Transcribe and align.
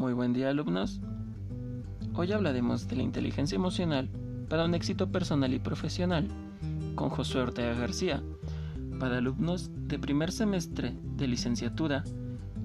Muy 0.00 0.14
buen 0.14 0.32
día 0.32 0.48
alumnos. 0.48 0.98
Hoy 2.14 2.32
hablaremos 2.32 2.88
de 2.88 2.96
la 2.96 3.02
inteligencia 3.02 3.56
emocional 3.56 4.08
para 4.48 4.64
un 4.64 4.74
éxito 4.74 5.12
personal 5.12 5.52
y 5.52 5.58
profesional 5.58 6.26
con 6.94 7.10
Josué 7.10 7.42
Ortega 7.42 7.74
García 7.74 8.22
para 8.98 9.18
alumnos 9.18 9.68
de 9.88 9.98
primer 9.98 10.32
semestre 10.32 10.94
de 11.18 11.28
licenciatura 11.28 12.02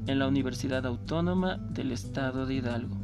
en 0.08 0.18
la 0.18 0.30
Universidad 0.30 0.86
Autónoma 0.86 1.58
del 1.58 1.92
Estado 1.92 2.46
de 2.46 2.54
Hidalgo. 2.54 2.96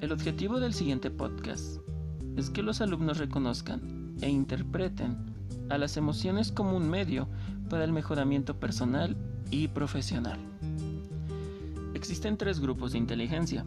El 0.00 0.10
objetivo 0.10 0.58
del 0.58 0.74
siguiente 0.74 1.12
podcast 1.12 1.78
es 2.36 2.50
que 2.50 2.64
los 2.64 2.80
alumnos 2.80 3.18
reconozcan 3.18 4.16
e 4.20 4.28
interpreten 4.28 5.16
a 5.68 5.78
las 5.78 5.96
emociones 5.96 6.50
como 6.50 6.76
un 6.76 6.90
medio 6.90 7.28
para 7.68 7.84
el 7.84 7.92
mejoramiento 7.92 8.58
personal 8.58 9.16
y 9.52 9.68
profesional. 9.68 10.49
Existen 12.00 12.38
tres 12.38 12.60
grupos 12.60 12.92
de 12.92 12.98
inteligencia. 12.98 13.66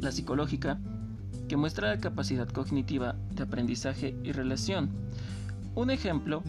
La 0.00 0.12
psicológica, 0.12 0.80
que 1.46 1.58
muestra 1.58 1.90
la 1.90 2.00
capacidad 2.00 2.48
cognitiva 2.48 3.16
de 3.32 3.42
aprendizaje 3.42 4.16
y 4.24 4.32
relación. 4.32 4.88
Un 5.74 5.90
ejemplo 5.90 6.42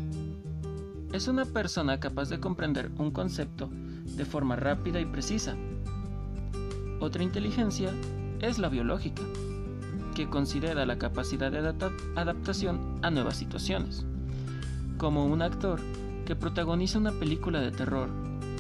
es 1.11 1.27
una 1.27 1.43
persona 1.43 1.99
capaz 1.99 2.29
de 2.29 2.39
comprender 2.39 2.91
un 2.97 3.11
concepto 3.11 3.70
de 4.15 4.23
forma 4.23 4.55
rápida 4.55 5.01
y 5.01 5.05
precisa. 5.05 5.57
Otra 7.01 7.23
inteligencia 7.23 7.91
es 8.39 8.57
la 8.57 8.70
biológica, 8.70 9.23
que 10.15 10.29
considera 10.29 10.85
la 10.85 10.98
capacidad 10.98 11.51
de 11.51 11.75
adaptación 12.15 12.99
a 13.01 13.11
nuevas 13.11 13.35
situaciones, 13.35 14.05
como 14.98 15.25
un 15.25 15.41
actor 15.41 15.81
que 16.25 16.37
protagoniza 16.37 16.99
una 16.99 17.11
película 17.11 17.59
de 17.59 17.71
terror 17.71 18.07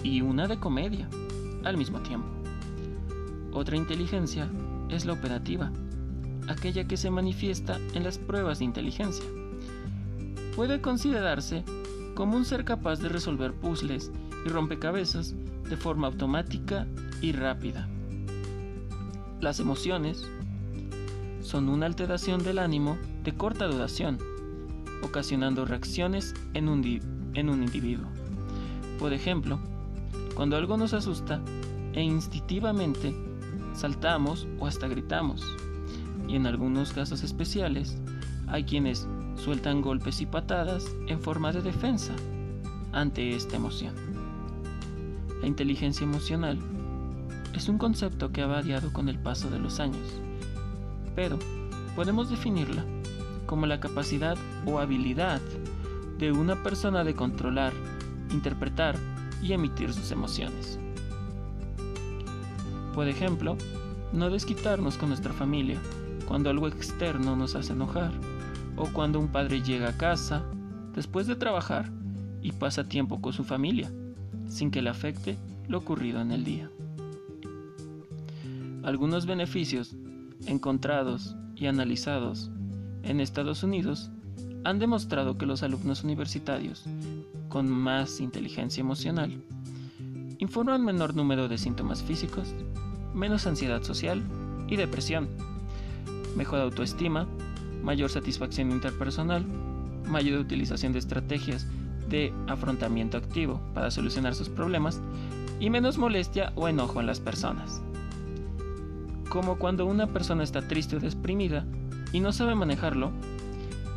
y 0.03 0.19
una 0.19 0.49
de 0.49 0.59
comedia 0.59 1.07
al 1.63 1.77
mismo 1.77 1.99
tiempo. 1.99 2.27
Otra 3.51 3.75
inteligencia 3.75 4.49
es 4.89 5.05
la 5.05 5.13
operativa, 5.13 5.71
aquella 6.47 6.87
que 6.87 6.97
se 6.97 7.09
manifiesta 7.09 7.77
en 7.93 8.03
las 8.03 8.17
pruebas 8.17 8.59
de 8.59 8.65
inteligencia. 8.65 9.25
Puede 10.55 10.81
considerarse 10.81 11.63
como 12.15 12.37
un 12.37 12.45
ser 12.45 12.65
capaz 12.65 12.99
de 12.99 13.09
resolver 13.09 13.53
puzzles 13.53 14.11
y 14.45 14.49
rompecabezas 14.49 15.35
de 15.69 15.77
forma 15.77 16.07
automática 16.07 16.87
y 17.21 17.31
rápida. 17.31 17.87
Las 19.41 19.59
emociones 19.59 20.27
son 21.41 21.69
una 21.69 21.85
alteración 21.85 22.43
del 22.43 22.59
ánimo 22.59 22.97
de 23.23 23.33
corta 23.33 23.67
duración, 23.67 24.19
ocasionando 25.01 25.65
reacciones 25.65 26.33
en 26.53 26.67
un, 26.67 26.83
en 27.33 27.49
un 27.49 27.63
individuo. 27.63 28.07
Por 28.99 29.13
ejemplo, 29.13 29.59
cuando 30.39 30.55
algo 30.55 30.77
nos 30.77 30.93
asusta 30.93 31.41
e 31.91 32.01
instintivamente 32.01 33.13
saltamos 33.73 34.47
o 34.57 34.67
hasta 34.67 34.87
gritamos. 34.87 35.43
Y 36.29 36.37
en 36.37 36.47
algunos 36.47 36.93
casos 36.93 37.23
especiales 37.23 37.97
hay 38.47 38.63
quienes 38.63 39.05
sueltan 39.35 39.81
golpes 39.81 40.21
y 40.21 40.25
patadas 40.25 40.95
en 41.07 41.19
forma 41.19 41.51
de 41.51 41.61
defensa 41.61 42.13
ante 42.93 43.35
esta 43.35 43.57
emoción. 43.57 43.93
La 45.41 45.47
inteligencia 45.47 46.05
emocional 46.05 46.57
es 47.53 47.67
un 47.67 47.77
concepto 47.77 48.31
que 48.31 48.41
ha 48.41 48.47
variado 48.47 48.93
con 48.93 49.09
el 49.09 49.19
paso 49.19 49.49
de 49.49 49.59
los 49.59 49.81
años, 49.81 50.21
pero 51.17 51.37
podemos 51.97 52.29
definirla 52.29 52.85
como 53.45 53.65
la 53.65 53.81
capacidad 53.81 54.37
o 54.65 54.79
habilidad 54.79 55.41
de 56.17 56.31
una 56.31 56.63
persona 56.63 57.03
de 57.03 57.13
controlar, 57.13 57.73
interpretar 58.31 58.95
y 59.41 59.53
emitir 59.53 59.93
sus 59.93 60.11
emociones. 60.11 60.79
Por 62.93 63.07
ejemplo, 63.07 63.57
no 64.11 64.29
desquitarnos 64.29 64.97
con 64.97 65.09
nuestra 65.09 65.33
familia 65.33 65.79
cuando 66.27 66.49
algo 66.49 66.67
externo 66.67 67.35
nos 67.35 67.55
hace 67.55 67.73
enojar, 67.73 68.11
o 68.75 68.85
cuando 68.87 69.19
un 69.19 69.27
padre 69.27 69.61
llega 69.61 69.89
a 69.89 69.97
casa 69.97 70.43
después 70.95 71.27
de 71.27 71.35
trabajar 71.35 71.91
y 72.41 72.51
pasa 72.51 72.87
tiempo 72.87 73.21
con 73.21 73.33
su 73.33 73.43
familia, 73.43 73.91
sin 74.47 74.71
que 74.71 74.81
le 74.81 74.89
afecte 74.89 75.37
lo 75.67 75.79
ocurrido 75.79 76.21
en 76.21 76.31
el 76.31 76.43
día. 76.43 76.69
Algunos 78.83 79.25
beneficios 79.25 79.95
encontrados 80.45 81.35
y 81.55 81.67
analizados 81.67 82.51
en 83.03 83.19
Estados 83.19 83.63
Unidos 83.63 84.11
han 84.63 84.79
demostrado 84.79 85.37
que 85.37 85.45
los 85.45 85.63
alumnos 85.63 86.03
universitarios 86.03 86.85
con 87.47 87.69
más 87.69 88.19
inteligencia 88.19 88.81
emocional 88.81 89.41
informan 90.37 90.83
menor 90.83 91.15
número 91.15 91.47
de 91.47 91.57
síntomas 91.57 92.03
físicos, 92.03 92.53
menos 93.13 93.45
ansiedad 93.47 93.83
social 93.83 94.21
y 94.67 94.75
depresión, 94.75 95.27
mejor 96.35 96.61
autoestima, 96.61 97.27
mayor 97.83 98.09
satisfacción 98.09 98.71
interpersonal, 98.71 99.45
mayor 100.05 100.39
utilización 100.39 100.93
de 100.93 100.99
estrategias 100.99 101.67
de 102.09 102.33
afrontamiento 102.47 103.17
activo 103.17 103.61
para 103.73 103.91
solucionar 103.91 104.33
sus 104.33 104.49
problemas 104.49 105.01
y 105.59 105.69
menos 105.69 105.97
molestia 105.97 106.53
o 106.55 106.67
enojo 106.67 106.99
en 106.99 107.07
las 107.07 107.19
personas. 107.19 107.81
Como 109.29 109.59
cuando 109.59 109.85
una 109.85 110.07
persona 110.07 110.43
está 110.43 110.67
triste 110.67 110.95
o 110.95 110.99
deprimida 110.99 111.65
y 112.11 112.19
no 112.19 112.31
sabe 112.31 112.55
manejarlo, 112.55 113.11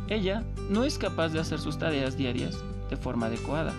ella 0.07 0.43
no 0.69 0.83
es 0.83 0.97
capaz 0.97 1.29
de 1.29 1.39
hacer 1.39 1.59
sus 1.59 1.77
tareas 1.77 2.17
diarias 2.17 2.63
de 2.89 2.97
forma 2.97 3.27
adecuada. 3.27 3.73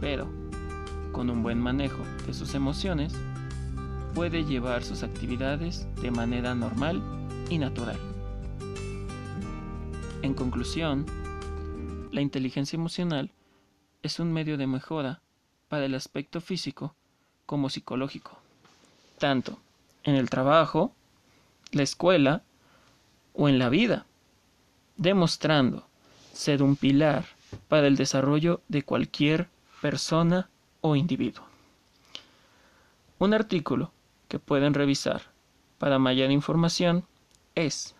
Pero, 0.00 0.28
con 1.12 1.30
un 1.30 1.42
buen 1.42 1.60
manejo 1.60 2.02
de 2.26 2.34
sus 2.34 2.54
emociones, 2.54 3.14
puede 4.14 4.44
llevar 4.44 4.82
sus 4.82 5.02
actividades 5.02 5.86
de 6.00 6.10
manera 6.10 6.54
normal 6.54 7.02
y 7.50 7.58
natural. 7.58 7.98
En 10.22 10.34
conclusión, 10.34 11.06
la 12.10 12.20
inteligencia 12.20 12.76
emocional 12.76 13.30
es 14.02 14.18
un 14.18 14.32
medio 14.32 14.56
de 14.56 14.66
mejora 14.66 15.20
para 15.68 15.84
el 15.84 15.94
aspecto 15.94 16.40
físico 16.40 16.94
como 17.46 17.70
psicológico, 17.70 18.38
tanto 19.18 19.58
en 20.02 20.14
el 20.14 20.30
trabajo, 20.30 20.92
la 21.72 21.82
escuela 21.82 22.42
o 23.34 23.48
en 23.48 23.58
la 23.58 23.68
vida, 23.68 24.06
demostrando 24.98 25.86
ser 26.32 26.62
un 26.62 26.76
pilar 26.76 27.24
para 27.68 27.86
el 27.86 27.96
desarrollo 27.96 28.60
de 28.68 28.82
cualquier 28.82 29.48
persona 29.80 30.50
o 30.80 30.96
individuo. 30.96 31.44
Un 33.18 33.32
artículo 33.32 33.92
que 34.28 34.38
pueden 34.38 34.74
revisar 34.74 35.22
para 35.78 35.98
mayor 35.98 36.30
información 36.30 37.04
es 37.54 37.94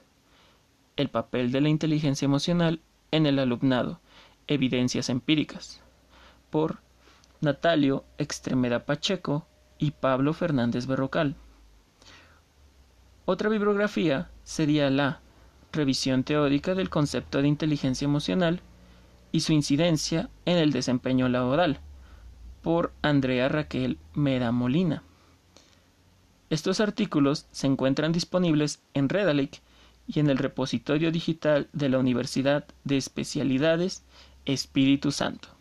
El 0.96 1.08
papel 1.08 1.52
de 1.52 1.60
la 1.60 1.68
inteligencia 1.68 2.26
emocional 2.26 2.80
en 3.12 3.26
el 3.26 3.38
alumnado, 3.38 4.00
evidencias 4.48 5.08
empíricas, 5.08 5.80
por 6.50 6.80
Natalio 7.40 8.04
Extremeda 8.18 8.84
Pacheco 8.84 9.46
y 9.78 9.92
Pablo 9.92 10.34
Fernández 10.34 10.86
Berrocal. 10.86 11.36
Otra 13.24 13.48
bibliografía 13.48 14.30
sería 14.42 14.90
la 14.90 15.20
Revisión 15.78 16.24
teórica 16.24 16.74
del 16.74 16.90
concepto 16.90 17.40
de 17.40 17.46
inteligencia 17.46 18.04
emocional 18.04 18.62
y 19.30 19.40
su 19.40 19.52
incidencia 19.52 20.28
en 20.44 20.56
el 20.56 20.72
desempeño 20.72 21.28
laboral, 21.28 21.78
por 22.62 22.92
Andrea 23.00 23.48
Raquel 23.48 23.96
Mera 24.12 24.50
Molina. 24.50 25.04
Estos 26.50 26.80
artículos 26.80 27.46
se 27.52 27.68
encuentran 27.68 28.10
disponibles 28.10 28.82
en 28.92 29.08
Redalic 29.08 29.62
y 30.08 30.18
en 30.18 30.28
el 30.30 30.38
repositorio 30.38 31.12
digital 31.12 31.68
de 31.72 31.88
la 31.88 32.00
Universidad 32.00 32.64
de 32.82 32.96
Especialidades 32.96 34.02
Espíritu 34.46 35.12
Santo. 35.12 35.57